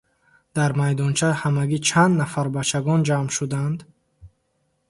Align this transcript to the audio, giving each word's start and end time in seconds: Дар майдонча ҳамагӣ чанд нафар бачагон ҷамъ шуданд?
Дар 0.55 0.71
майдонча 0.79 1.29
ҳамагӣ 1.41 1.77
чанд 1.87 2.13
нафар 2.21 2.47
бачагон 2.57 2.99
ҷамъ 3.07 3.29
шуданд? 3.35 3.79